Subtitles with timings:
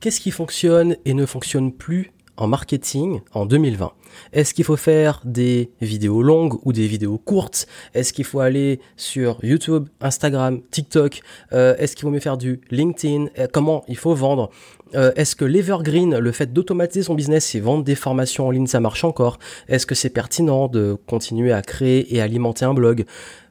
[0.00, 3.90] Qu'est-ce qui fonctionne et ne fonctionne plus en marketing en 2020
[4.32, 7.66] Est-ce qu'il faut faire des vidéos longues ou des vidéos courtes?
[7.94, 11.20] Est-ce qu'il faut aller sur YouTube, Instagram, TikTok?
[11.52, 13.26] Euh, Est-ce qu'il vaut mieux faire du LinkedIn?
[13.40, 14.50] Euh, Comment il faut vendre?
[14.94, 18.68] Euh, Est-ce que l'evergreen, le fait d'automatiser son business et vendre des formations en ligne,
[18.68, 19.40] ça marche encore?
[19.66, 23.04] Est-ce que c'est pertinent de continuer à créer et alimenter un blog?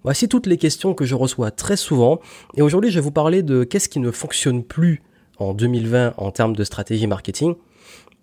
[0.06, 2.22] Voici toutes les questions que je reçois très souvent.
[2.56, 5.02] Et aujourd'hui, je vais vous parler de qu'est-ce qui ne fonctionne plus
[5.40, 7.56] en 2020 en termes de stratégie marketing.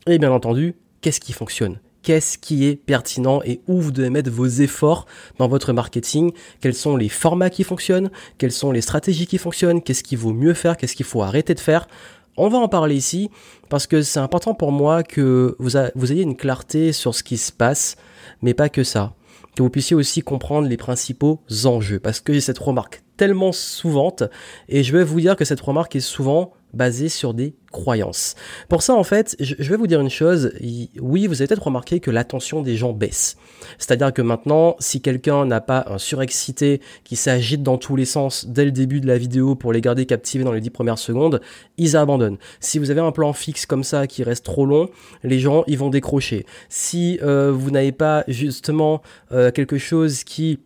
[0.06, 1.78] Et bien entendu, qu'est-ce qui fonctionne?
[2.02, 5.06] Qu'est-ce qui est pertinent et où vous devez mettre vos efforts
[5.38, 6.32] dans votre marketing?
[6.60, 8.10] Quels sont les formats qui fonctionnent?
[8.36, 9.80] Quelles sont les stratégies qui fonctionnent?
[9.80, 10.76] Qu'est-ce qu'il vaut mieux faire?
[10.76, 11.88] Qu'est-ce qu'il faut arrêter de faire?
[12.36, 13.30] On va en parler ici
[13.70, 17.38] parce que c'est important pour moi que vous, vous, ayez une clarté sur ce qui
[17.38, 17.96] se passe,
[18.42, 19.14] mais pas que ça.
[19.56, 24.24] Que vous puissiez aussi comprendre les principaux enjeux parce que j'ai cette remarque tellement souvante
[24.68, 28.36] et je vais vous dire que cette remarque est souvent basé sur des croyances.
[28.68, 30.52] Pour ça, en fait, je vais vous dire une chose.
[31.00, 33.36] Oui, vous avez peut-être remarqué que l'attention des gens baisse.
[33.78, 38.46] C'est-à-dire que maintenant, si quelqu'un n'a pas un surexcité qui s'agite dans tous les sens
[38.46, 41.40] dès le début de la vidéo pour les garder captivés dans les 10 premières secondes,
[41.76, 42.38] ils abandonnent.
[42.60, 44.88] Si vous avez un plan fixe comme ça qui reste trop long,
[45.22, 46.46] les gens, ils vont décrocher.
[46.68, 50.60] Si euh, vous n'avez pas justement euh, quelque chose qui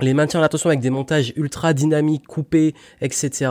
[0.00, 3.50] les maintient l'attention avec des montages ultra dynamiques, coupés, etc.,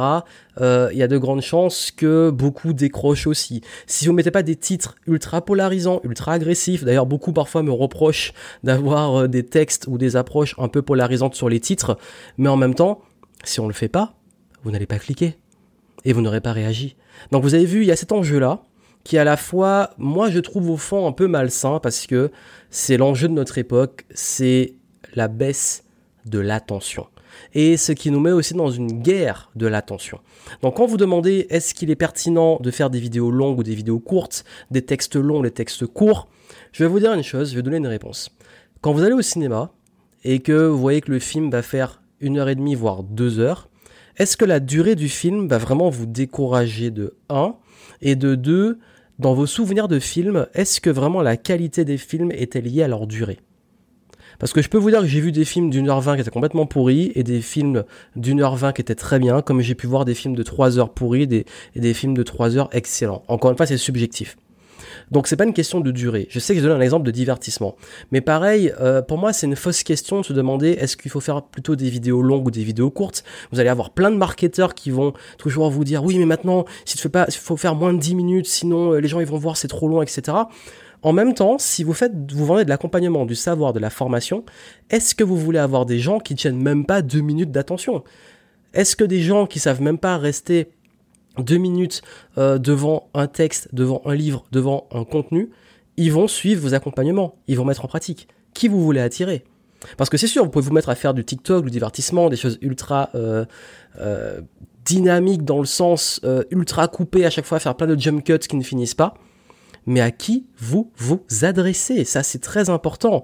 [0.61, 3.61] euh, il y a de grandes chances que beaucoup décrochent aussi.
[3.87, 8.33] Si vous mettez pas des titres ultra polarisants, ultra agressifs, d'ailleurs beaucoup parfois me reprochent
[8.63, 11.97] d'avoir euh, des textes ou des approches un peu polarisantes sur les titres,
[12.37, 13.01] mais en même temps,
[13.43, 14.15] si on le fait pas,
[14.63, 15.37] vous n'allez pas cliquer
[16.05, 16.95] et vous n'aurez pas réagi.
[17.31, 18.61] Donc vous avez vu, il y a cet enjeu-là
[19.03, 22.31] qui à la fois, moi je trouve au fond un peu malsain parce que
[22.69, 24.75] c'est l'enjeu de notre époque, c'est
[25.13, 25.84] la baisse
[26.25, 27.07] de l'attention.
[27.53, 30.19] Et ce qui nous met aussi dans une guerre de l'attention.
[30.61, 33.75] Donc quand vous demandez est-ce qu'il est pertinent de faire des vidéos longues ou des
[33.75, 36.27] vidéos courtes, des textes longs, des textes courts,
[36.71, 38.31] je vais vous dire une chose, je vais donner une réponse.
[38.81, 39.71] Quand vous allez au cinéma
[40.23, 43.39] et que vous voyez que le film va faire une heure et demie, voire deux
[43.39, 43.69] heures,
[44.17, 47.55] est-ce que la durée du film va vraiment vous décourager de 1
[48.01, 48.79] et de 2
[49.19, 52.87] dans vos souvenirs de film, est-ce que vraiment la qualité des films était liée à
[52.87, 53.39] leur durée?
[54.39, 56.21] Parce que je peux vous dire que j'ai vu des films d'une heure vingt qui
[56.21, 57.83] étaient complètement pourris et des films
[58.15, 60.77] d'une heure vingt qui étaient très bien, comme j'ai pu voir des films de trois
[60.77, 63.23] heures pourris et des films de trois heures excellents.
[63.27, 64.37] Encore une fois, c'est subjectif.
[65.11, 66.27] Donc c'est pas une question de durée.
[66.29, 67.75] Je sais que je donne un exemple de divertissement,
[68.11, 71.19] mais pareil, euh, pour moi c'est une fausse question de se demander est-ce qu'il faut
[71.19, 73.23] faire plutôt des vidéos longues ou des vidéos courtes?
[73.51, 76.97] Vous allez avoir plein de marketeurs qui vont toujours vous dire oui mais maintenant si
[76.97, 79.27] tu fais pas, il faut faire moins de 10 minutes, sinon euh, les gens ils
[79.27, 80.37] vont voir c'est trop long, etc.
[81.05, 84.43] En même temps, si vous faites, vous vendez de l'accompagnement, du savoir, de la formation,
[84.89, 88.03] est-ce que vous voulez avoir des gens qui tiennent même pas deux minutes d'attention?
[88.73, 90.71] Est-ce que des gens qui savent même pas rester
[91.37, 92.01] deux minutes
[92.39, 95.51] euh, devant un texte, devant un livre, devant un contenu,
[95.95, 98.27] ils vont suivre vos accompagnements, ils vont mettre en pratique.
[98.55, 99.43] Qui vous voulez attirer?
[99.97, 102.35] Parce que c'est sûr, vous pouvez vous mettre à faire du TikTok, du divertissement, des
[102.35, 103.45] choses ultra euh,
[103.99, 104.41] euh,
[104.83, 108.55] dynamiques dans le sens ultra coupé à chaque fois, faire plein de jump cuts qui
[108.55, 109.13] ne finissent pas
[109.85, 112.03] mais à qui vous vous adressez?
[112.03, 113.23] Ça, c'est très important.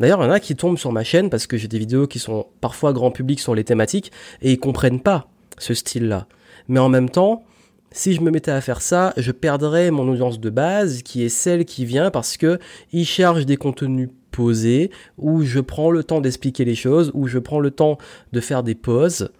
[0.00, 2.06] D'ailleurs, il y en a qui tombent sur ma chaîne parce que j'ai des vidéos
[2.06, 5.28] qui sont parfois grand public sur les thématiques et ils comprennent pas
[5.58, 6.26] ce style-là.
[6.68, 7.44] Mais en même temps,
[7.90, 11.28] si je me mettais à faire ça, je perdrais mon audience de base qui est
[11.28, 12.58] celle qui vient parce que
[12.92, 17.38] ils cherchent des contenus posés où je prends le temps d'expliquer les choses, où je
[17.38, 17.98] prends le temps
[18.32, 19.30] de faire des pauses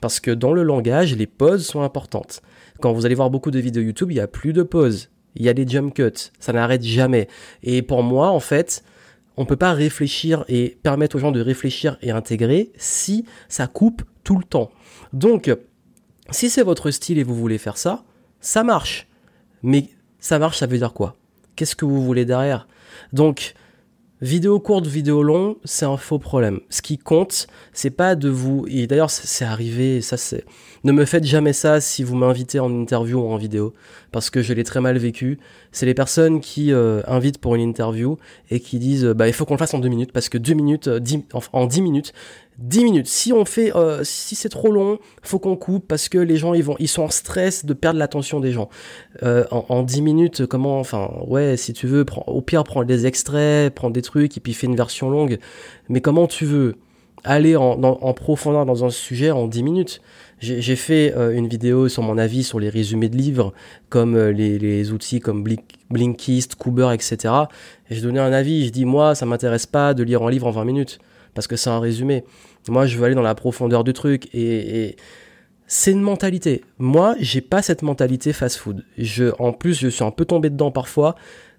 [0.00, 2.40] parce que dans le langage, les pauses sont importantes.
[2.80, 5.44] Quand vous allez voir beaucoup de vidéos YouTube, il n'y a plus de pauses il
[5.44, 7.28] y a des jump cuts, ça n'arrête jamais.
[7.62, 8.82] Et pour moi, en fait,
[9.36, 14.02] on peut pas réfléchir et permettre aux gens de réfléchir et intégrer si ça coupe
[14.24, 14.70] tout le temps.
[15.12, 15.50] Donc,
[16.30, 18.04] si c'est votre style et vous voulez faire ça,
[18.40, 19.06] ça marche.
[19.62, 21.16] Mais ça marche, ça veut dire quoi?
[21.56, 22.66] Qu'est-ce que vous voulez derrière?
[23.12, 23.54] Donc,
[24.20, 26.58] Vidéo courte, vidéo longue, c'est un faux problème.
[26.70, 28.66] Ce qui compte, c'est pas de vous.
[28.68, 30.00] Et d'ailleurs, c'est arrivé.
[30.00, 30.44] Ça, c'est.
[30.82, 33.74] Ne me faites jamais ça si vous m'invitez en interview ou en vidéo,
[34.10, 35.38] parce que je l'ai très mal vécu.
[35.70, 38.18] C'est les personnes qui euh, invitent pour une interview
[38.50, 40.54] et qui disent, bah, il faut qu'on le fasse en deux minutes, parce que deux
[40.54, 41.00] minutes, euh,
[41.52, 42.12] en dix minutes,
[42.58, 43.06] 10 minutes.
[43.06, 46.54] Si on fait, euh, si c'est trop long, faut qu'on coupe parce que les gens
[46.54, 48.68] ils vont, ils sont en stress de perdre l'attention des gens.
[49.22, 52.84] Euh, en, en, 10 minutes, comment, enfin, ouais, si tu veux, prends, au pire, prends
[52.84, 55.38] des extraits, prends des trucs et puis fais une version longue.
[55.88, 56.76] Mais comment tu veux
[57.24, 60.00] aller en, en profondeur dans un sujet en 10 minutes?
[60.40, 63.52] J'ai fait euh, une vidéo sur mon avis sur les résumés de livres,
[63.88, 67.34] comme euh, les, les, outils comme Blink, Blinkist, Kuber, etc.
[67.90, 68.66] Et j'ai donné un avis.
[68.66, 71.00] Je dis moi, ça m'intéresse pas de lire un livre en 20 minutes
[71.38, 72.24] parce que c'est un résumé.
[72.68, 74.96] Moi, je veux aller dans la profondeur du truc et,
[75.68, 76.64] c'est une mentalité.
[76.78, 78.84] Moi, j'ai pas cette mentalité fast-food.
[78.96, 81.14] Je, en plus, je suis un peu tombé dedans parfois.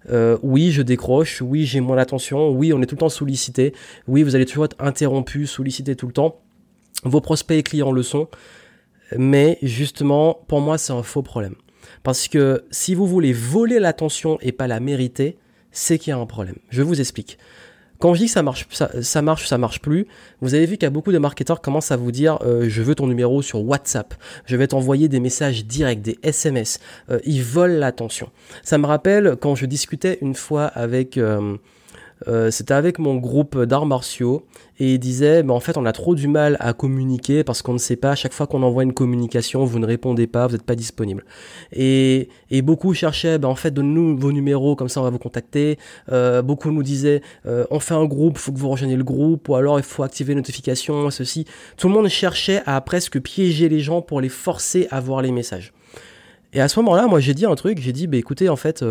[0.09, 1.41] Euh, oui, je décroche.
[1.41, 2.49] Oui, j'ai moins d'attention.
[2.49, 3.73] Oui, on est tout le temps sollicité.
[4.05, 6.41] Oui, vous allez toujours être interrompu, sollicité tout le temps.
[7.05, 8.27] Vos prospects et clients le sont.
[9.15, 11.55] Mais justement, pour moi, c'est un faux problème.
[12.03, 15.37] Parce que si vous voulez voler l'attention et pas la mériter,
[15.71, 16.57] c'est qu'il y a un problème.
[16.69, 17.37] Je vous explique.
[17.99, 20.07] Quand je dis que ça marche, ça, marche, ça marche plus,
[20.41, 22.81] vous avez vu qu'il y a beaucoup de marketeurs commencent à vous dire euh, je
[22.81, 24.13] veux ton numéro sur WhatsApp,
[24.45, 26.79] je vais t'envoyer des messages directs, des SMS.
[27.09, 28.29] Euh, ils volent l'attention.
[28.63, 31.19] Ça me rappelle quand je discutais une fois avec
[32.27, 34.45] euh, c'était avec mon groupe d'arts martiaux
[34.79, 37.73] et il disait bah, en fait on a trop du mal à communiquer parce qu'on
[37.73, 40.53] ne sait pas à chaque fois qu'on envoie une communication vous ne répondez pas vous
[40.53, 41.23] n'êtes pas disponible.
[41.71, 45.19] Et, et beaucoup cherchaient bah, en fait donne-nous vos numéros comme ça on va vous
[45.19, 45.77] contacter.
[46.11, 49.47] Euh, beaucoup nous disaient euh, on fait un groupe faut que vous rejoigniez le groupe
[49.47, 51.45] ou alors il faut activer les notifications ceci.
[51.77, 55.31] Tout le monde cherchait à presque piéger les gens pour les forcer à voir les
[55.31, 55.73] messages.
[56.51, 58.57] Et à ce moment là moi j'ai dit un truc j'ai dit bah écoutez en
[58.57, 58.83] fait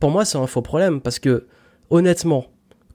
[0.00, 1.46] pour moi c'est un faux problème parce que
[1.90, 2.46] honnêtement,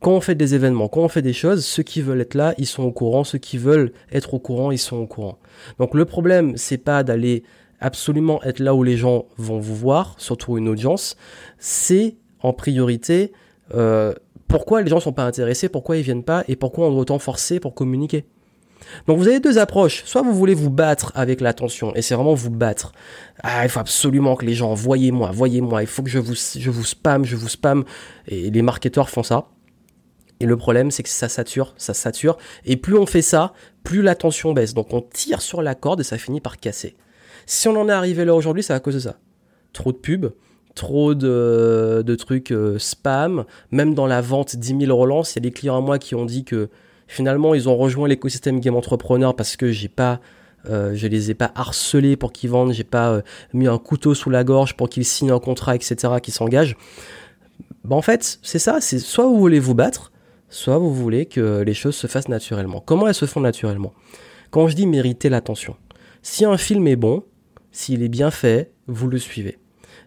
[0.02, 2.54] quand on fait des événements, quand on fait des choses, ceux qui veulent être là,
[2.58, 5.38] ils sont au courant, ceux qui veulent être au courant, ils sont au courant.
[5.80, 7.44] Donc le problème, c'est pas d'aller
[7.80, 11.16] absolument être là où les gens vont vous voir, surtout une audience,
[11.58, 13.32] c'est en priorité
[13.74, 14.14] euh,
[14.48, 17.20] pourquoi les gens sont pas intéressés, pourquoi ils viennent pas et pourquoi on doit autant
[17.20, 18.26] forcer pour communiquer.
[19.08, 20.04] Donc vous avez deux approches.
[20.06, 22.92] Soit vous voulez vous battre avec l'attention, et c'est vraiment vous battre.
[23.42, 26.72] Ah, il faut absolument que les gens, voyez-moi, voyez-moi, il faut que je vous, je
[26.84, 27.84] spam, je vous spam.
[28.28, 29.48] Et les marketeurs font ça.
[30.40, 32.38] Et le problème, c'est que ça sature, ça sature.
[32.66, 33.54] Et plus on fait ça,
[33.84, 34.74] plus l'attention baisse.
[34.74, 36.96] Donc on tire sur la corde et ça finit par casser.
[37.46, 39.20] Si on en est arrivé là aujourd'hui, c'est à cause de ça.
[39.74, 40.34] Trop de pubs,
[40.76, 43.46] trop de, de trucs euh, spam.
[43.72, 46.16] Même dans la vente 10 000 relances, il y a des clients à moi qui
[46.16, 46.70] ont dit que
[47.08, 50.20] Finalement, ils ont rejoint l'écosystème game entrepreneur parce que j'ai pas
[50.70, 53.22] euh, je les ai pas harcelés pour qu'ils vendent, j'ai pas euh,
[53.54, 56.78] mis un couteau sous la gorge pour qu'ils signent un contrat, etc., qu'ils s'engagent.
[57.84, 60.12] Bah, en fait, c'est ça, c'est soit vous voulez vous battre,
[60.50, 62.80] soit vous voulez que les choses se fassent naturellement.
[62.80, 63.94] Comment elles se font naturellement?
[64.52, 65.76] Quand je dis mériter l'attention,
[66.22, 67.24] si un film est bon,
[67.72, 69.58] s'il est bien fait, vous le suivez.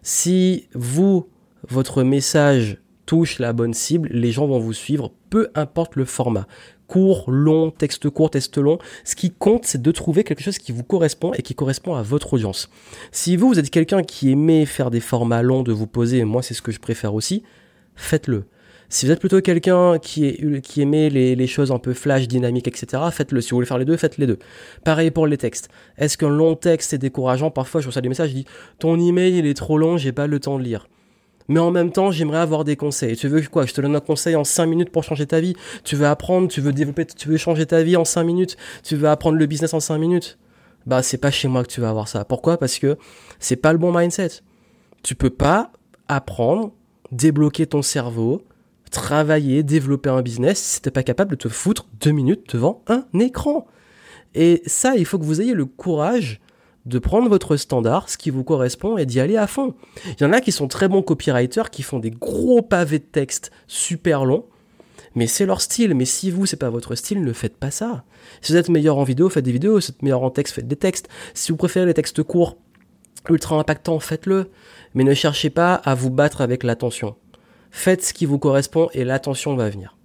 [0.01, 1.29] Si vous,
[1.69, 2.77] votre message
[3.07, 6.45] touche la bonne cible, les gens vont vous suivre, peu importe le format
[6.87, 8.79] court, long, texte court, texte long.
[9.03, 12.01] Ce qui compte, c'est de trouver quelque chose qui vous correspond et qui correspond à
[12.01, 12.69] votre audience.
[13.11, 16.41] Si vous, vous êtes quelqu'un qui aimait faire des formats longs, de vous poser, moi
[16.41, 17.43] c'est ce que je préfère aussi,
[17.95, 18.45] faites-le.
[18.89, 20.37] Si vous êtes plutôt quelqu'un qui,
[20.77, 23.41] aimait les, choses un peu flash, dynamiques, etc., faites-le.
[23.41, 24.39] Si vous voulez faire les deux, faites les deux.
[24.85, 25.67] Pareil pour les textes.
[25.97, 27.51] Est-ce qu'un long texte est décourageant?
[27.51, 28.45] Parfois, je reçois des messages, je dis
[28.79, 30.87] ton email il est trop long, j'ai pas le temps de lire
[31.47, 33.15] mais en même temps, j'aimerais avoir des conseils.
[33.15, 33.65] Tu veux quoi?
[33.65, 35.55] Je te donne un conseil en 5 minutes pour changer ta vie.
[35.83, 38.57] Tu veux apprendre, tu veux développer, tu veux changer ta vie en 5 minutes?
[38.83, 40.37] Tu veux apprendre le business en 5 minutes?
[40.85, 42.25] Bah, c'est pas chez moi que tu vas avoir ça.
[42.25, 42.57] Pourquoi?
[42.57, 42.97] Parce que
[43.39, 44.41] c'est pas le bon mindset.
[45.03, 45.71] Tu peux pas
[46.07, 46.71] apprendre,
[47.11, 48.41] débloquer ton cerveau,
[48.91, 53.05] travailler, développer un business si t'es pas capable de te foutre 2 minutes devant un
[53.19, 53.67] écran.
[54.33, 56.39] Et ça, il faut que vous ayez le courage
[56.87, 59.75] de prendre votre standard, ce qui vous correspond, et d'y aller à fond.
[60.05, 63.03] Il y en a qui sont très bons copywriters, qui font des gros pavés de
[63.03, 64.45] texte super longs,
[65.15, 65.93] mais c'est leur style.
[65.95, 68.03] Mais si vous, c'est pas votre style, ne faites pas ça.
[68.41, 69.79] Si vous êtes meilleur en vidéo, faites des vidéos.
[69.81, 71.09] Si vous êtes meilleur en texte, faites des textes.
[71.33, 72.57] Si vous préférez les textes courts,
[73.29, 74.49] ultra impactants, faites-le.
[74.93, 77.15] Mais ne cherchez pas à vous battre avec l'attention.
[77.71, 79.97] Faites ce qui vous correspond et l'attention va venir.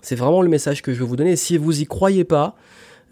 [0.00, 1.36] C'est vraiment le message que je veux vous donner.
[1.36, 2.56] Si vous y croyez pas,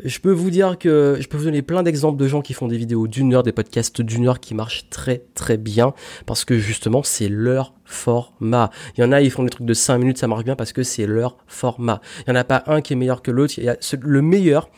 [0.04, 2.69] je peux vous dire que je peux vous donner plein d'exemples de gens qui font
[2.69, 5.95] des vidéos d'une heure, des podcasts d'une heure qui marchent très très bien
[6.26, 8.71] parce que justement c'est leur format.
[8.97, 10.73] Il y en a, ils font des trucs de 5 minutes, ça marche bien parce
[10.73, 12.00] que c'est leur format.
[12.26, 13.54] Il n'y en a pas un qui est meilleur que l'autre.
[14.00, 14.71] Le meilleur,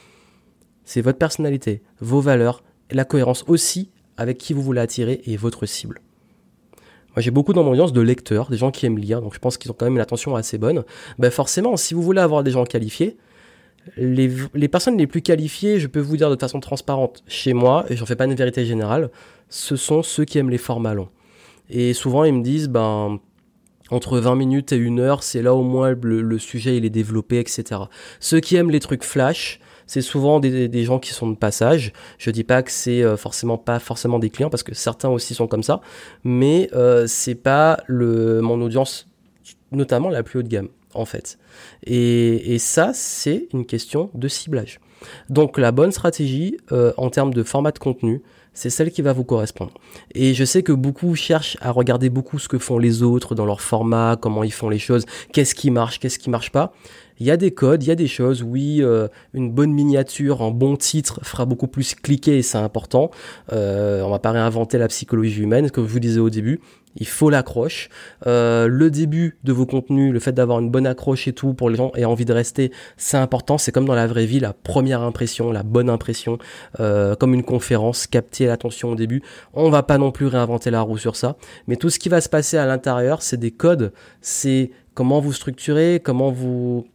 [0.84, 5.66] c'est votre personnalité, vos valeurs, la cohérence aussi avec qui vous voulez attirer et votre
[5.66, 6.00] cible.
[7.14, 9.38] Moi, j'ai beaucoup dans mon audience de lecteurs, des gens qui aiment lire, donc je
[9.38, 10.82] pense qu'ils ont quand même une attention assez bonne.
[11.18, 13.18] Ben forcément, si vous voulez avoir des gens qualifiés,
[13.96, 17.96] les, personnes les plus qualifiées, je peux vous dire de façon transparente, chez moi, et
[17.96, 19.10] j'en fais pas une vérité générale,
[19.48, 21.08] ce sont ceux qui aiment les formats longs.
[21.68, 23.18] Et souvent, ils me disent, ben,
[23.90, 27.38] entre 20 minutes et une heure, c'est là au moins le, sujet il est développé,
[27.38, 27.82] etc.
[28.20, 31.92] Ceux qui aiment les trucs flash, c'est souvent des, gens qui sont de passage.
[32.18, 35.34] Je dis pas que c'est euh, forcément pas forcément des clients parce que certains aussi
[35.34, 35.80] sont comme ça,
[36.24, 39.08] mais euh, c'est pas mon audience
[39.72, 41.38] notamment la plus haut de gamme en fait.
[41.84, 44.80] Et, ça, c'est une question de ciblage.
[45.28, 48.22] Donc la bonne stratégie euh, en termes de format de contenu,
[48.54, 49.72] c'est celle qui va vous correspondre.
[50.14, 53.46] Et je sais que beaucoup cherchent à regarder beaucoup ce que font les autres dans
[53.46, 56.72] leur format, comment ils font les choses, qu'est-ce qui marche, qu'est-ce qui marche pas.
[57.18, 58.42] Il y a des codes, il y a des choses.
[58.42, 63.10] Oui, euh, une bonne miniature, un bon titre fera beaucoup plus cliquer c'est important.
[63.52, 66.60] Euh, on va pas réinventer la psychologie humaine, comme je vous disais au début.
[66.96, 67.88] Il faut l'accroche.
[68.26, 71.70] Euh, le début de vos contenus, le fait d'avoir une bonne accroche et tout pour
[71.70, 73.56] les gens et envie de rester, c'est important.
[73.56, 76.38] C'est comme dans la vraie vie, la première impression, la bonne impression,
[76.80, 78.06] euh, comme une conférence,
[78.46, 79.22] l'attention au début.
[79.54, 82.20] On va pas non plus réinventer la roue sur ça, mais tout ce qui va
[82.20, 86.86] se passer à l'intérieur, c'est des codes, c'est comment vous structurez, comment vous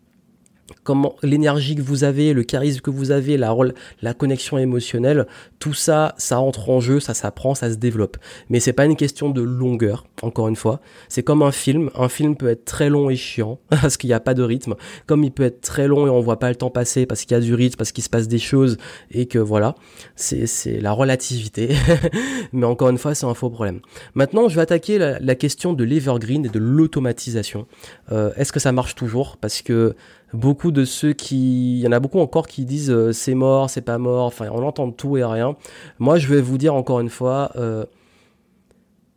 [0.84, 3.56] comment l'énergie que vous avez, le charisme que vous avez, la,
[4.02, 5.28] la connexion émotionnelle,
[5.60, 8.18] tout ça, ça entre en jeu, ça s'apprend, ça se développe.
[8.50, 10.80] Mais c'est pas une question de longueur, encore une fois.
[11.10, 11.90] C'est comme un film.
[11.96, 14.76] Un film peut être très long et chiant parce qu'il n'y a pas de rythme,
[15.06, 17.32] comme il peut être très long et on voit pas le temps passer parce qu'il
[17.32, 18.78] y a du rythme, parce qu'il se passe des choses
[19.12, 19.76] et que voilà,
[20.16, 21.76] c'est la relativité.
[22.54, 23.80] Mais encore une fois, c'est un faux problème.
[24.16, 27.68] Maintenant, je vais attaquer la, question de l'evergreen et de l'automatisation.
[28.12, 29.38] Euh, Est-ce que ça marche toujours?
[29.38, 29.96] Parce que
[30.34, 33.70] beaucoup de ceux qui, il y en a beaucoup encore qui disent euh, c'est mort,
[33.70, 35.56] c'est pas mort, enfin on entend tout et rien.
[36.00, 37.86] Moi je vais vous dire encore une fois, euh,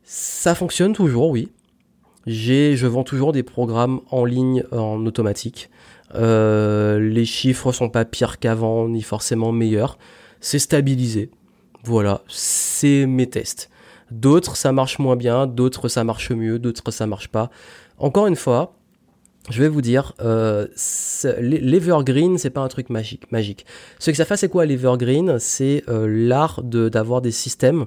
[0.05, 1.51] ça fonctionne toujours, oui.
[2.27, 5.71] J'ai, je vends toujours des programmes en ligne en automatique.
[6.15, 9.99] Euh, les chiffres sont pas pires qu'avant, ni forcément meilleurs.
[10.41, 11.31] C'est stabilisé.
[11.83, 13.71] Voilà, c'est mes tests.
[14.11, 17.51] D'autres ça marche moins bien, d'autres ça marche mieux, d'autres ça marche pas.
[17.99, 18.75] Encore une fois,
[19.51, 20.67] je vais vous dire, euh,
[21.41, 23.31] l'evergreen, c'est pas un truc magique.
[23.33, 23.67] magique.
[23.99, 25.39] Ce que ça fait, c'est quoi l'evergreen?
[25.39, 27.87] C'est euh, l'art d'avoir des systèmes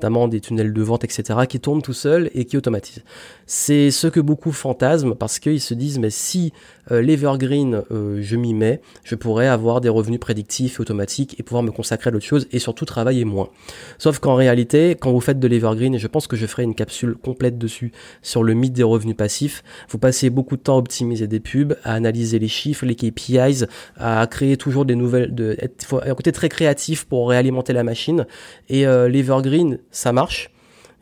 [0.00, 3.04] notamment des tunnels de vente, etc., qui tournent tout seuls et qui automatisent.
[3.46, 6.52] C'est ce que beaucoup fantasment parce qu'ils se disent, mais si
[6.90, 11.42] euh, l'Evergreen, euh, je m'y mets, je pourrais avoir des revenus prédictifs et automatiques et
[11.42, 13.50] pouvoir me consacrer à d'autres choses et surtout travailler moins.
[13.98, 16.74] Sauf qu'en réalité, quand vous faites de l'Evergreen, et je pense que je ferai une
[16.74, 17.92] capsule complète dessus
[18.22, 21.76] sur le mythe des revenus passifs, vous passez beaucoup de temps à optimiser des pubs,
[21.84, 23.66] à analyser les chiffres, les KPIs,
[23.98, 27.84] à créer toujours des nouvelles, de, être, faut un côté très créatif pour réalimenter la
[27.84, 28.26] machine.
[28.70, 30.50] Et euh, l'Evergreen, ça marche.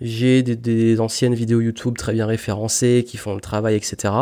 [0.00, 4.14] J'ai des, anciennes vidéos YouTube très bien référencées qui font le travail, etc.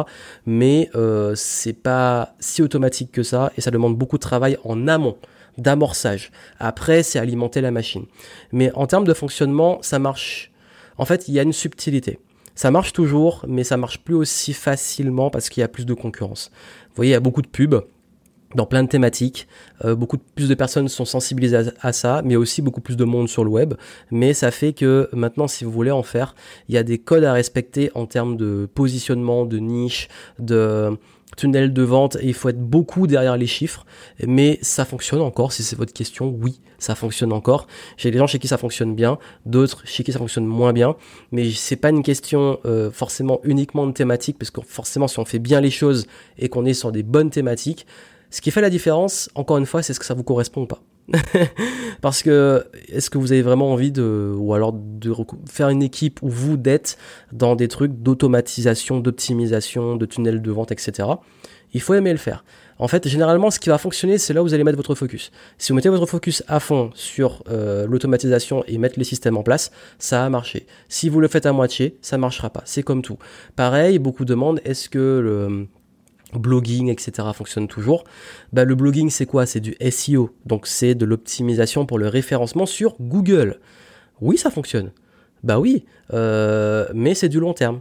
[0.47, 4.89] Mais euh, c'est pas si automatique que ça et ça demande beaucoup de travail en
[4.89, 5.17] amont
[5.59, 6.31] d'amorçage.
[6.59, 8.07] Après, c'est alimenter la machine.
[8.53, 10.51] Mais en termes de fonctionnement, ça marche.
[10.99, 12.19] En fait, il y a une subtilité.
[12.55, 15.93] Ça marche toujours, mais ça marche plus aussi facilement parce qu'il y a plus de
[15.93, 16.51] concurrence.
[16.89, 17.83] Vous voyez, il y a beaucoup de pubs
[18.55, 19.49] dans plein de thématiques.
[19.85, 23.29] Euh, beaucoup plus de personnes sont sensibilisées à, ça, mais aussi beaucoup plus de monde
[23.29, 23.75] sur le web.
[24.11, 26.35] Mais ça fait que maintenant, si vous voulez en faire,
[26.69, 30.97] il y a des codes à respecter en termes de positionnement, de niche, de
[31.37, 33.85] tunnel de vente et il faut être beaucoup derrière les chiffres.
[34.27, 37.67] Mais ça fonctionne encore, si c'est votre question, oui, ça fonctionne encore.
[37.97, 40.97] J'ai des gens chez qui ça fonctionne bien, d'autres chez qui ça fonctionne moins bien.
[41.33, 45.25] Mais c'est pas une question euh, forcément uniquement de thématique, parce que forcément si on
[45.25, 46.07] fait bien les choses
[46.39, 47.87] et qu'on est sur des bonnes thématiques,
[48.31, 50.67] ce qui fait la différence, encore une fois, c'est ce que ça vous correspond ou
[50.67, 50.83] pas.
[52.01, 55.15] Parce que est-ce que vous avez vraiment envie de, ou alors de
[55.49, 56.97] faire une équipe où vous d'être
[57.33, 61.09] dans des trucs d'automatisation, d'optimisation, de tunnels de vente, etc.
[61.73, 62.45] Il faut aimer le faire.
[62.79, 65.31] En fait, généralement, ce qui va fonctionner, c'est là où vous allez mettre votre focus.
[65.57, 69.43] Si vous mettez votre focus à fond sur euh, l'automatisation et mettre les systèmes en
[69.43, 70.67] place, ça a marché.
[70.89, 72.63] Si vous le faites à moitié, ça marchera pas.
[72.67, 73.19] C'est comme tout.
[73.57, 75.69] Pareil, beaucoup demandent est-ce que le
[76.35, 77.29] blogging, etc.
[77.35, 78.05] fonctionne toujours.
[78.53, 79.47] Bah, le blogging, c'est quoi?
[79.47, 80.31] C'est du SEO.
[80.45, 83.61] Donc, c'est de l'optimisation pour le référencement sur Google.
[84.21, 84.93] Oui, ça fonctionne.
[85.43, 87.81] Bah oui, euh, mais c'est du long terme.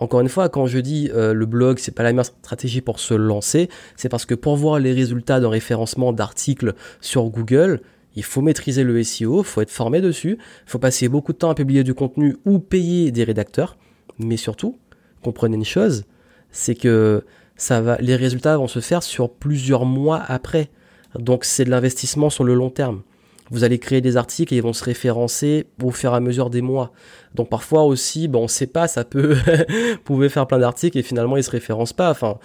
[0.00, 2.98] Encore une fois, quand je dis euh, le blog, c'est pas la meilleure stratégie pour
[2.98, 7.80] se lancer, c'est parce que pour voir les résultats d'un référencement d'articles sur Google,
[8.16, 11.38] il faut maîtriser le SEO, il faut être formé dessus, il faut passer beaucoup de
[11.38, 13.76] temps à publier du contenu ou payer des rédacteurs.
[14.18, 14.76] Mais surtout,
[15.22, 16.04] comprenez une chose,
[16.50, 17.24] c'est que
[17.56, 20.70] ça va, les résultats vont se faire sur plusieurs mois après.
[21.18, 23.02] Donc c'est de l'investissement sur le long terme.
[23.50, 26.48] Vous allez créer des articles et ils vont se référencer au fur et à mesure
[26.48, 26.92] des mois.
[27.34, 29.36] Donc parfois aussi, bon, on ne sait pas, ça peut,
[30.06, 32.10] vous faire plein d'articles et finalement ils se référencent pas.
[32.10, 32.38] Enfin,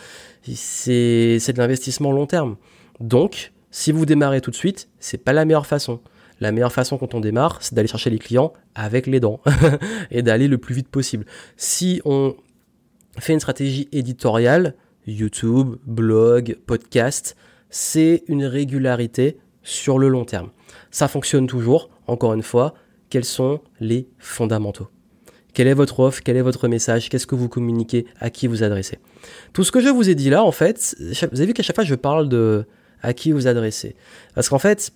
[0.43, 2.57] c'est de l'investissement long terme.
[2.99, 6.01] Donc, si vous démarrez tout de suite, c'est pas la meilleure façon.
[6.41, 9.39] La meilleure façon quand on démarre, c'est d'aller chercher les clients avec les dents
[10.11, 11.25] et d'aller le plus vite possible.
[11.55, 12.35] Si on
[13.17, 14.75] fait une stratégie éditoriale,
[15.09, 17.35] YouTube, blog, podcast,
[17.69, 20.49] c'est une régularité sur le long terme.
[20.91, 22.73] Ça fonctionne toujours, encore une fois,
[23.09, 24.87] quels sont les fondamentaux?
[25.53, 26.21] Quelle est votre offre?
[26.23, 27.09] Quel est votre message?
[27.09, 28.05] Qu'est-ce que vous communiquez?
[28.19, 28.99] À qui vous adressez?
[29.53, 31.75] Tout ce que je vous ai dit là, en fait, vous avez vu qu'à chaque
[31.75, 32.65] fois je parle de
[33.01, 33.95] à qui vous adressez.
[34.35, 34.91] Parce qu'en fait,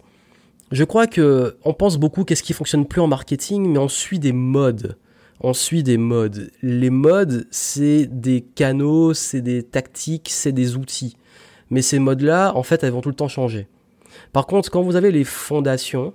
[0.71, 4.19] je crois que on pense beaucoup qu'est-ce qui fonctionne plus en marketing, mais on suit
[4.19, 4.97] des modes
[5.43, 6.49] on suit des modes.
[6.61, 11.17] Les modes, c'est des canaux, c'est des tactiques, c'est des outils.
[11.69, 13.67] Mais ces modes-là, en fait, elles vont tout le temps changer.
[14.31, 16.13] Par contre, quand vous avez les fondations,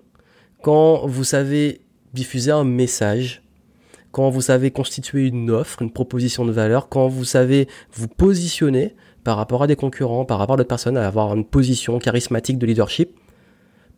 [0.63, 1.83] quand vous savez
[2.15, 3.43] diffuser un message,
[4.13, 8.97] quand vous savez constituer une offre, une proposition de valeur, quand vous savez vous positionner
[9.25, 12.59] par rapport à des concurrents, par rapport à d'autres personnes, à avoir une position charismatique
[12.59, 13.11] de leadership,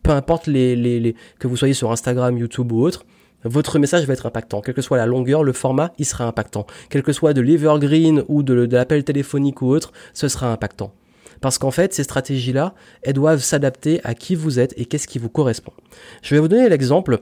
[0.03, 3.05] peu importe que vous soyez sur Instagram, YouTube ou autre,
[3.43, 4.61] votre message va être impactant.
[4.61, 6.65] Quelle que soit la longueur, le format, il sera impactant.
[6.89, 10.93] Quel que soit de l'evergreen ou de, l'appel téléphonique ou autre, ce sera impactant.
[11.41, 15.17] Parce qu'en fait, ces stratégies-là, elles doivent s'adapter à qui vous êtes et qu'est-ce qui
[15.17, 15.73] vous correspond.
[16.21, 17.19] Je vais vous donner l'exemple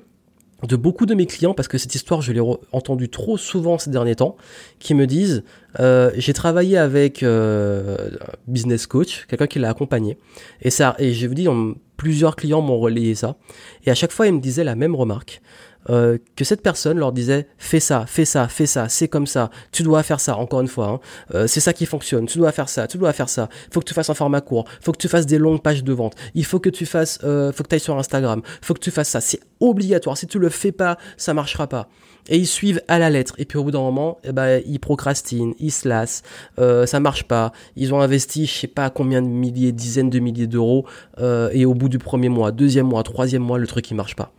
[0.67, 3.89] de beaucoup de mes clients, parce que cette histoire, je l'ai entendue trop souvent ces
[3.89, 4.35] derniers temps,
[4.79, 5.43] qui me disent,
[5.79, 10.17] euh, j'ai travaillé avec euh, un business coach, quelqu'un qui l'a accompagné,
[10.61, 11.47] et ça, et je vous dis,
[11.95, 13.37] plusieurs clients m'ont relayé ça,
[13.85, 15.41] et à chaque fois, ils me disaient la même remarque.
[15.89, 19.49] Euh, que cette personne leur disait fais ça, fais ça, fais ça, c'est comme ça,
[19.71, 20.99] tu dois faire ça, encore une fois, hein.
[21.33, 23.85] euh, c'est ça qui fonctionne, tu dois faire ça, tu dois faire ça, faut que
[23.85, 26.43] tu fasses un format court, faut que tu fasses des longues pages de vente, il
[26.43, 29.09] faut que tu fasses, euh, faut que tu ailles sur Instagram, faut que tu fasses
[29.09, 31.87] ça, c'est obligatoire, si tu le fais pas, ça marchera pas.
[32.27, 33.33] Et ils suivent à la lettre.
[33.39, 36.21] Et puis au bout d'un moment, eh ben, ils procrastinent, ils se lassent,
[36.57, 37.53] ça marche pas.
[37.75, 40.85] Ils ont investi, je sais pas combien de milliers, dizaines de milliers d'euros,
[41.19, 44.31] et au bout du premier mois, deuxième mois, troisième mois, le truc il marche pas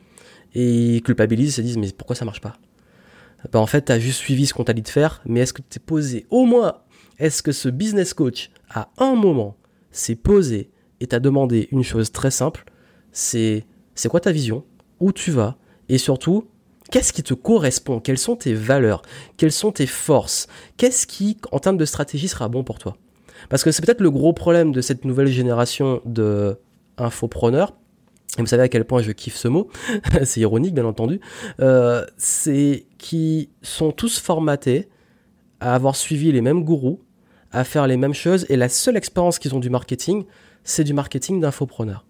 [0.55, 2.55] et ils culpabilisent, se disent mais pourquoi ça marche pas?
[3.53, 5.53] Bah en fait, tu as juste suivi ce qu'on t'a dit de faire, mais est-ce
[5.53, 6.83] que tu t'es posé au moins
[7.21, 9.59] est-ce que ce business coach à un moment
[9.91, 12.65] s'est posé et t'a demandé une chose très simple,
[13.13, 14.65] c'est c'est quoi ta vision,
[15.01, 15.57] où tu vas?
[15.91, 16.49] Et surtout
[16.91, 19.03] qu'est-ce qui te correspond, quelles sont tes valeurs,
[19.37, 22.97] quelles sont tes forces, qu'est-ce qui en termes de stratégie sera bon pour toi?
[23.51, 26.59] Parce que c'est peut-être le gros problème de cette nouvelle génération de
[26.97, 27.75] infopreneurs,
[28.39, 29.69] et vous savez à quel point je kiffe ce mot,
[30.25, 31.21] c'est ironique bien entendu,
[31.61, 34.89] euh, c'est qui sont tous formatés
[35.59, 37.03] à avoir suivi les mêmes gourous,
[37.53, 40.25] à faire les mêmes choses, et la seule expérience qu'ils ont du marketing,
[40.63, 42.07] c'est du marketing d'infopreneurs.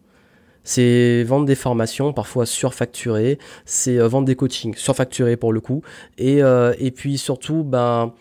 [0.62, 5.82] C'est vendre des formations, parfois surfacturées, c'est euh, vendre des coachings, surfacturés pour le coup,
[6.18, 8.12] et, euh, et puis surtout ben,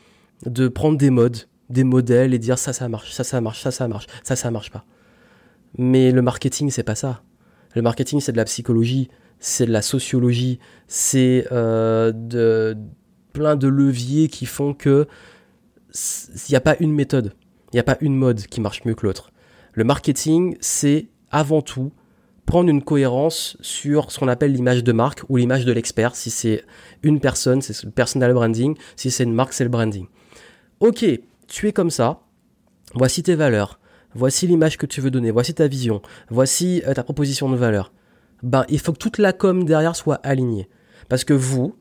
[0.46, 3.72] de prendre des modes, des modèles et dire ça ça marche, ça ça marche, ça
[3.72, 4.85] ça marche, ça ça marche pas.
[5.77, 7.22] Mais le marketing c'est pas ça.
[7.75, 12.75] Le marketing, c'est de la psychologie, c'est de la sociologie, c'est euh,
[13.34, 15.08] plein de leviers qui font que
[15.94, 17.34] il n'y a pas une méthode,
[17.72, 19.32] il n'y a pas une mode qui marche mieux que l'autre.
[19.74, 21.92] Le marketing, c'est avant tout
[22.46, 26.16] prendre une cohérence sur ce qu'on appelle l'image de marque ou l'image de l'expert.
[26.16, 26.64] Si c'est
[27.03, 28.75] une personne, c'est le personal branding.
[28.96, 30.08] Si c'est une marque, c'est le branding.
[30.79, 31.05] Ok,
[31.48, 32.22] tu es comme ça.
[32.96, 33.79] Voici tes valeurs
[34.13, 37.91] voici l'image que tu veux donner, voici ta vision, voici euh, ta proposition de valeur.
[38.43, 40.69] Ben, il faut que toute la com derrière soit alignée.
[41.09, 41.75] Parce que vous,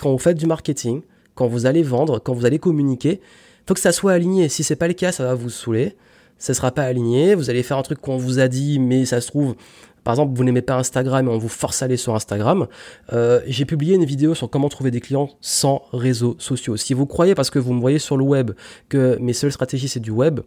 [0.00, 1.02] quand vous faites du marketing,
[1.34, 4.48] quand vous allez vendre, quand vous allez communiquer, il faut que ça soit aligné.
[4.48, 5.96] Si c'est pas le cas, ça va vous saouler.
[6.38, 7.34] Ça sera pas aligné.
[7.34, 9.56] Vous allez faire un truc qu'on vous a dit, mais ça se trouve,
[10.04, 12.66] par exemple, vous n'aimez pas Instagram et on vous force à aller sur Instagram.
[13.12, 16.76] Euh, j'ai publié une vidéo sur comment trouver des clients sans réseaux sociaux.
[16.76, 18.52] Si vous croyez, parce que vous me voyez sur le web,
[18.88, 20.40] que mes seules stratégies c'est du web,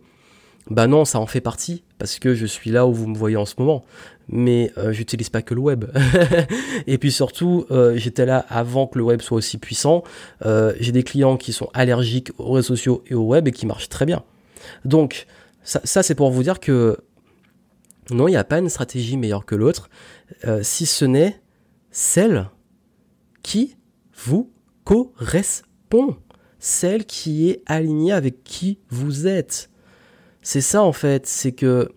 [0.70, 3.38] bah non, ça en fait partie, parce que je suis là où vous me voyez
[3.38, 3.86] en ce moment.
[4.30, 5.86] Mais euh, j'utilise pas que le web.
[6.88, 10.04] et puis surtout, euh, j'étais là avant que le web soit aussi puissant.
[10.46, 13.66] Euh, j'ai des clients qui sont allergiques aux réseaux sociaux et au web et qui
[13.66, 14.24] marchent très bien.
[14.84, 15.28] Donc,
[15.64, 16.98] ça, ça c'est pour vous dire que
[18.12, 19.90] non, il n'y a pas une stratégie meilleure que l'autre,
[20.62, 21.42] si ce n'est
[21.92, 22.50] celle
[23.44, 23.76] qui
[24.16, 24.50] vous
[24.86, 26.16] correspond,
[26.58, 29.70] celle qui est alignée avec qui vous êtes.
[30.50, 31.90] C'est ça en fait, c'est que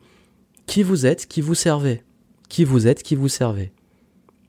[0.67, 2.03] qui vous êtes, qui vous servez.
[2.49, 3.71] Qui vous êtes, qui vous servez.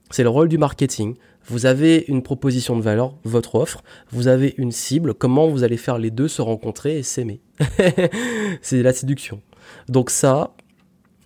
[0.10, 1.14] C'est le rôle du marketing.
[1.46, 5.78] Vous avez une proposition de valeur, votre offre, vous avez une cible, comment vous allez
[5.78, 7.42] faire les deux se rencontrer et s'aimer.
[8.64, 9.40] c'est la séduction.
[9.88, 10.56] Donc ça,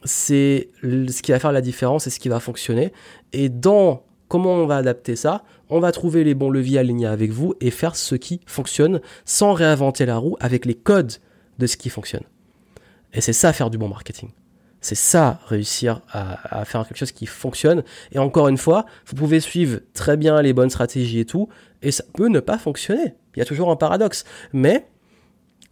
[0.04, 2.92] c'est ce qui va faire la différence et ce qui va fonctionner.
[3.32, 7.32] Et dans comment on va adapter ça, on va trouver les bons leviers alignés avec
[7.32, 11.14] vous et faire ce qui fonctionne sans réinventer la roue avec les codes
[11.58, 12.24] de ce qui fonctionne.
[13.16, 14.30] Et c'est ça faire du bon marketing.
[14.82, 17.84] C'est ça réussir à, faire quelque chose qui fonctionne.
[18.12, 21.50] Et encore une fois, vous pouvez suivre très bien les bonnes stratégies et tout,
[21.82, 23.16] et ça peut ne pas fonctionner.
[23.36, 24.26] Il y a toujours un paradoxe.
[24.54, 24.86] Mais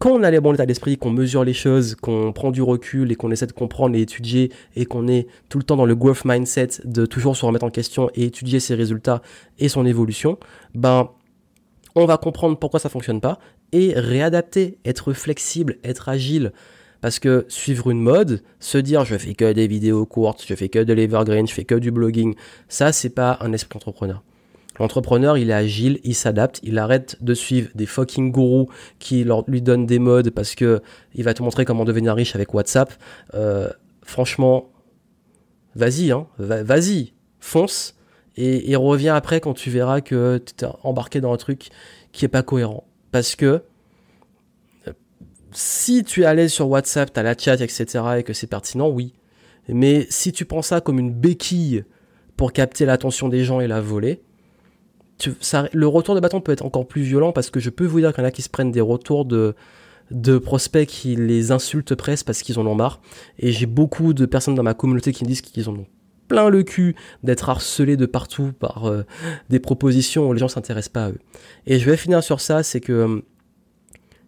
[0.00, 3.12] quand on a les bons états d'esprit, qu'on mesure les choses, qu'on prend du recul
[3.12, 5.94] et qu'on essaie de comprendre et étudier et qu'on est tout le temps dans le
[5.94, 9.22] growth mindset de toujours se remettre en question et étudier ses résultats
[9.60, 10.38] et son évolution,
[10.74, 11.10] ben
[11.94, 13.38] on va comprendre pourquoi ça fonctionne pas
[13.70, 16.52] et réadapter, être flexible, être agile.
[17.04, 20.70] Parce que suivre une mode, se dire je fais que des vidéos courtes, je fais
[20.70, 22.34] que de l'evergreen, je fais que du blogging,
[22.70, 24.22] ça c'est pas un esprit entrepreneur.
[24.78, 29.60] L'entrepreneur, il est agile, il s'adapte, il arrête de suivre des fucking gourous qui lui
[29.60, 30.80] donnent des modes parce que
[31.14, 32.90] il va te montrer comment devenir riche avec WhatsApp.
[33.34, 33.68] Euh,
[34.02, 34.72] franchement,
[35.74, 37.96] vas-y, hein, vas-y, fonce
[38.38, 41.68] et, reviens après quand tu verras que tu es embarqué dans un truc
[42.12, 42.84] qui est pas cohérent.
[43.10, 43.62] Parce que
[45.54, 47.86] si tu es à l'aise sur WhatsApp, tu la chat, etc.,
[48.18, 49.14] et que c'est pertinent, oui.
[49.68, 51.84] Mais si tu prends ça comme une béquille
[52.36, 54.20] pour capter l'attention des gens et la voler,
[55.72, 58.12] le retour de bâton peut être encore plus violent parce que je peux vous dire
[58.12, 59.54] qu'il y en a qui se prennent des retours de,
[60.10, 63.00] de prospects qui les insultent presque parce qu'ils en ont marre.
[63.38, 65.86] Et j'ai beaucoup de personnes dans ma communauté qui me disent qu'ils en ont
[66.28, 69.04] plein le cul d'être harcelés de partout par euh,
[69.50, 71.18] des propositions où les gens s'intéressent pas à eux.
[71.66, 73.20] Et je vais finir sur ça, c'est que euh,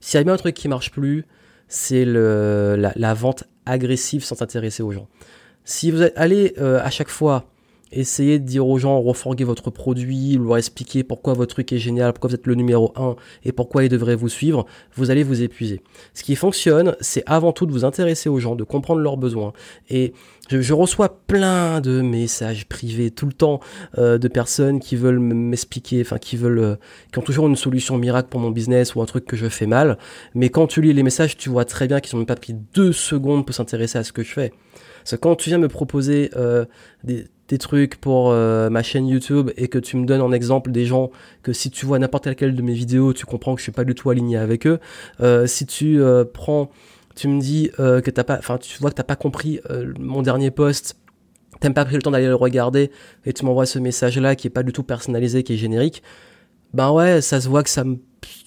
[0.01, 1.25] s'il y a bien un truc qui marche plus,
[1.69, 5.09] c'est la, vente agressive sans s'intéresser aux gens.
[5.65, 7.51] Si vous allez euh, à chaque fois
[7.93, 12.13] essayez de dire aux gens, refourguer votre produit, leur expliquer pourquoi votre truc est génial,
[12.13, 15.43] pourquoi vous êtes le numéro 1 et pourquoi ils devraient vous suivre, vous allez vous
[15.43, 15.83] épuiser.
[16.15, 19.53] Ce qui fonctionne, c'est avant tout de vous intéresser aux gens, de comprendre leurs besoins.
[19.89, 20.13] Et
[20.49, 23.61] je, reçois plein de messages privés tout le temps
[23.99, 26.77] euh, de personnes qui veulent m'expliquer, enfin qui veulent, euh,
[27.13, 29.67] qui ont toujours une solution miracle pour mon business ou un truc que je fais
[29.67, 29.99] mal.
[30.35, 32.55] Mais quand tu lis les messages, tu vois très bien qu'ils n'ont même pas pris
[32.75, 34.53] deux secondes pour s'intéresser à ce que je fais.
[34.99, 36.65] Parce que quand tu viens me proposer euh,
[37.05, 40.71] des, des trucs pour euh, ma chaîne YouTube et que tu me donnes en exemple
[40.73, 41.11] des gens
[41.43, 43.85] que si tu vois n'importe laquelle de mes vidéos, tu comprends que je suis pas
[43.85, 44.81] du tout aligné avec eux.
[45.21, 46.71] Euh, si tu euh, prends,
[47.15, 49.61] tu me dis que t'as pas, enfin tu vois que t'as pas compris
[49.99, 50.97] mon dernier post,
[51.61, 52.91] t'as pas pris le temps d'aller le regarder
[53.25, 56.03] et tu m'envoies ce message là qui est pas du tout personnalisé, qui est générique.
[56.75, 57.97] Ben ouais, ça se voit que ça me,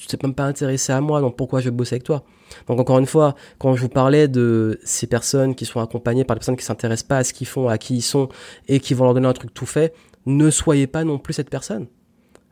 [0.08, 2.24] c'est même pas intéressé à moi, donc pourquoi je vais bosser avec toi?
[2.68, 6.36] Donc encore une fois, quand je vous parlais de ces personnes qui sont accompagnées par
[6.36, 8.30] des personnes qui s'intéressent pas à ce qu'ils font, à qui ils sont,
[8.68, 9.94] et qui vont leur donner un truc tout fait,
[10.26, 11.88] ne soyez pas non plus cette personne.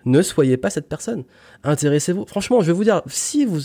[0.05, 1.25] Ne soyez pas cette personne.
[1.63, 2.25] Intéressez-vous.
[2.27, 3.59] Franchement, je vais vous dire, si vous,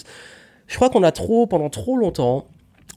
[0.66, 2.48] je crois qu'on a trop, pendant trop longtemps,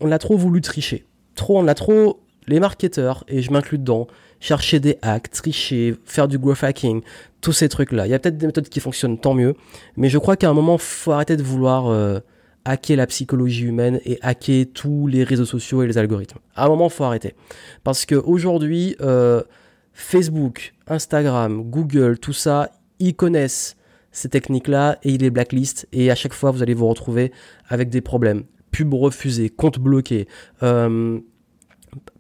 [0.02, 1.06] on a trop voulu tricher.
[1.36, 4.08] Trop, on a trop, les marketeurs, et je m'inclus dedans,
[4.40, 7.02] chercher des hacks, tricher, faire du growth hacking,
[7.42, 8.08] tous ces trucs-là.
[8.08, 9.56] Il y a peut-être des méthodes qui fonctionnent, tant mieux.
[9.98, 12.20] Mais je crois qu'à un moment, faut arrêter de vouloir euh,
[12.66, 16.40] hacker la psychologie humaine et hacker tous les réseaux sociaux et les algorithmes.
[16.56, 17.36] À un moment, faut arrêter.
[17.84, 19.44] Parce que aujourd'hui, euh,
[19.94, 23.78] Facebook, Instagram, Google, tout ça, ils connaissent
[24.12, 25.88] ces techniques-là et ils les blacklist.
[25.94, 27.32] Et à chaque fois, vous allez vous retrouver
[27.70, 28.44] avec des problèmes.
[28.72, 30.28] Pub refusé, compte bloqué,
[30.64, 31.20] euh,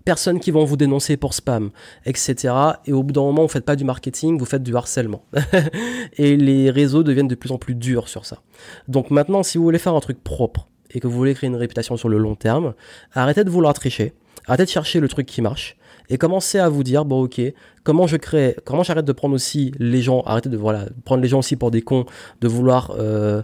[0.06, 1.72] personnes qui vont vous dénoncer pour spam,
[2.06, 2.54] etc.
[2.86, 5.26] Et au bout d'un moment, vous faites pas du marketing, vous faites du harcèlement.
[6.18, 8.42] et les réseaux deviennent de plus en plus durs sur ça.
[8.88, 11.56] Donc maintenant, si vous voulez faire un truc propre et que vous voulez créer une
[11.56, 12.76] réputation sur le long terme,
[13.14, 14.14] arrêtez de vouloir tricher,
[14.48, 15.76] arrêtez de chercher le truc qui marche
[16.10, 17.42] et commencez à vous dire bon ok
[17.84, 21.28] comment je crée comment j'arrête de prendre aussi les gens arrêtez de voilà prendre les
[21.28, 22.06] gens aussi pour des cons
[22.42, 23.42] de vouloir euh,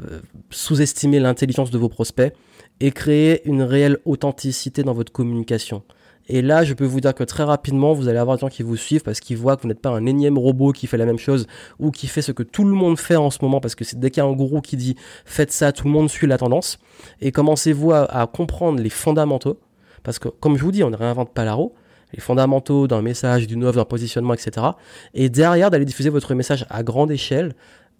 [0.00, 2.32] euh, sous-estimer l'intelligence de vos prospects
[2.80, 5.82] et créer une réelle authenticité dans votre communication.
[6.30, 8.62] Et là, je peux vous dire que très rapidement, vous allez avoir des gens qui
[8.62, 11.06] vous suivent parce qu'ils voient que vous n'êtes pas un énième robot qui fait la
[11.06, 11.46] même chose
[11.78, 13.98] ou qui fait ce que tout le monde fait en ce moment parce que c'est
[13.98, 16.36] dès qu'il y a un gourou qui dit faites ça, tout le monde suit la
[16.36, 16.78] tendance.
[17.22, 19.58] Et commencez-vous à, comprendre les fondamentaux
[20.02, 21.72] parce que, comme je vous dis, on ne réinvente pas la roue
[22.14, 24.68] les fondamentaux d'un message, d'une offre, d'un positionnement, etc.
[25.12, 27.54] Et derrière, d'aller diffuser votre message à grande échelle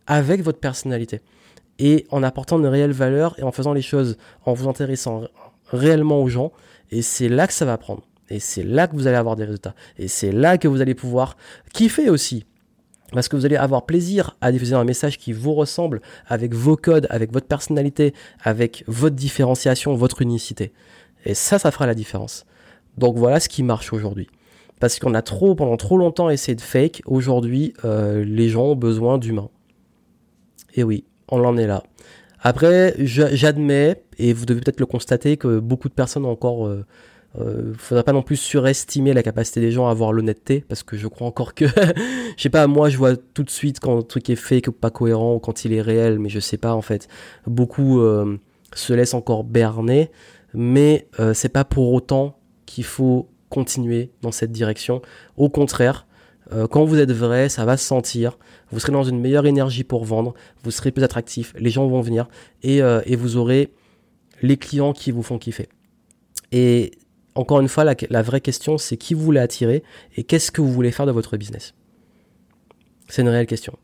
[0.07, 1.21] avec votre personnalité
[1.79, 5.23] et en apportant une réelle valeur et en faisant les choses en vous intéressant
[5.71, 6.53] réellement aux gens.
[6.91, 8.03] Et c'est là que ça va prendre.
[8.31, 9.75] Et c'est là que vous allez avoir des résultats.
[9.99, 11.37] Et c'est là que vous allez pouvoir
[11.73, 12.45] kiffer aussi.
[13.13, 16.77] Parce que vous allez avoir plaisir à diffuser un message qui vous ressemble avec vos
[16.77, 18.13] codes, avec votre personnalité,
[18.43, 20.73] avec votre différenciation, votre unicité.
[21.25, 22.45] Et ça, ça fera la différence.
[22.99, 24.29] Donc voilà ce qui marche aujourd'hui.
[24.79, 27.03] Parce qu'on a trop, pendant trop longtemps essayé de fake.
[27.07, 29.49] Aujourd'hui, euh, les gens ont besoin d'humains.
[30.75, 31.83] Et oui, on en est là.
[32.41, 36.67] Après, j'admets, et vous devez peut-être le constater, que beaucoup de personnes ont encore...
[36.67, 36.85] Euh,
[37.39, 40.97] euh, faudrait pas non plus surestimer la capacité des gens à avoir l'honnêteté, parce que
[40.97, 41.67] je crois encore que,
[42.37, 44.73] je sais pas, moi je vois tout de suite quand un truc est fake ou
[44.73, 47.07] pas cohérent, ou quand il est réel, mais je sais pas en fait.
[47.47, 48.39] Beaucoup euh,
[48.75, 50.11] se laissent encore berner,
[50.55, 55.03] mais euh, c'est pas pour autant qu'il faut continuer dans cette direction.
[55.37, 56.07] Au contraire,
[56.53, 58.39] euh, quand vous êtes vrai, ça va se sentir.
[58.71, 60.35] Vous serez dans une meilleure énergie pour vendre.
[60.63, 61.55] Vous serez plus attractif.
[61.59, 62.29] Les gens vont venir
[62.63, 63.73] et, euh, vous aurez
[64.43, 65.69] les clients qui vous font kiffer.
[66.53, 66.93] Et
[67.35, 69.83] encore une fois, la, la vraie question, c'est qui vous voulez attirer
[70.17, 71.75] et qu'est-ce que vous voulez faire de votre business?
[73.09, 73.77] C'est une réelle question.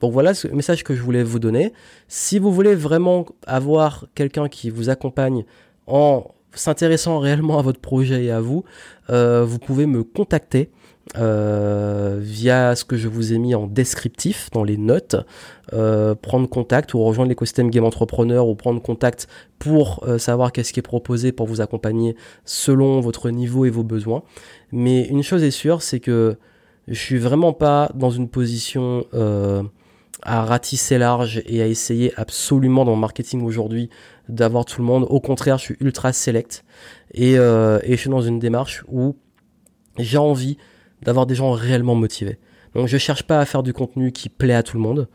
[0.00, 1.72] Donc voilà ce message que je voulais vous donner.
[2.08, 5.44] Si vous voulez vraiment avoir quelqu'un qui vous accompagne
[5.86, 8.64] en s'intéressant réellement à votre projet et à vous,
[9.10, 10.70] euh, vous pouvez me contacter
[11.18, 15.16] euh, via ce que je vous ai mis en descriptif dans les notes,
[15.72, 20.80] euh, prendre contact ou rejoindre l'écosystème Game Entrepreneur ou prendre contact pour savoir qu'est-ce qui
[20.80, 24.22] est proposé pour vous accompagner selon votre niveau et vos besoins.
[24.72, 26.36] Mais une chose est sûre, c'est que
[26.88, 29.04] je suis vraiment pas dans une position
[30.22, 33.90] à ratisser large et à essayer absolument dans le marketing aujourd'hui
[34.28, 35.06] d'avoir tout le monde.
[35.08, 36.64] Au contraire, je suis ultra select
[37.12, 39.16] et, euh, et je suis dans une démarche où
[39.98, 40.56] j'ai envie
[41.02, 42.38] d'avoir des gens réellement motivés.
[42.74, 45.08] Donc je cherche pas à faire du contenu qui plaît à tout le monde.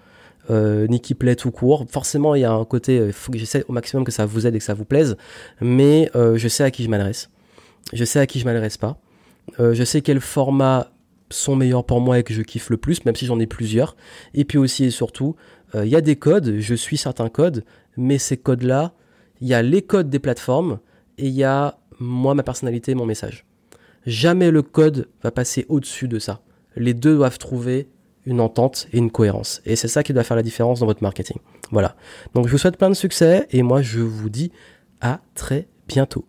[0.52, 1.88] Euh, ni qui plaît tout court.
[1.90, 4.46] Forcément, il y a un côté, il faut que j'essaie au maximum que ça vous
[4.46, 5.18] aide et que ça vous plaise,
[5.60, 7.32] mais euh, je sais à qui je m'adresse.
[7.94, 9.00] Je sais à qui je m'adresse pas.
[9.60, 10.92] Euh, je sais quel format
[11.30, 13.96] sont meilleurs pour moi et que je kiffe le plus, même si j'en ai plusieurs.
[14.34, 15.36] Et puis aussi et surtout,
[15.74, 17.64] euh, il y a des codes, je suis certains codes,
[17.98, 18.94] mais ces codes-là,
[19.42, 20.80] il y a les codes des plateformes
[21.18, 23.46] et il y a moi, ma personnalité, mon message.
[24.06, 26.42] Jamais le code va passer au-dessus de ça.
[26.76, 27.90] Les deux doivent trouver
[28.26, 29.62] une entente et une cohérence.
[29.66, 31.38] Et c'est ça qui doit faire la différence dans votre marketing.
[31.72, 31.96] Voilà.
[32.34, 34.52] Donc je vous souhaite plein de succès et moi je vous dis
[35.02, 36.24] à très bientôt.